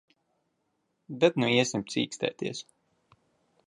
[1.25, 2.67] Bet nu iesim cīkstēties.